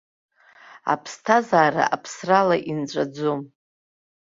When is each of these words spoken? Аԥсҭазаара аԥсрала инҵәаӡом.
Аԥсҭазаара 0.93 1.83
аԥсрала 1.95 2.57
инҵәаӡом. 2.71 3.41